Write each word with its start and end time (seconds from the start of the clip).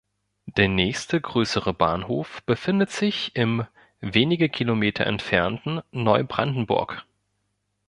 Der 0.57 0.67
nächste 0.67 1.21
größere 1.21 1.75
Bahnhof 1.75 2.41
befindet 2.47 2.89
sich 2.89 3.35
im 3.35 3.67
wenige 3.99 4.49
Kilometer 4.49 5.05
entfernten 5.05 5.83
Neubrandenburg. 5.91 7.05